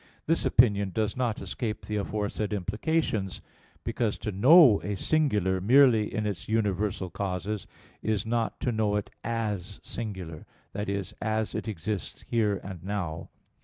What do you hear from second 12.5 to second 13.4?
and now.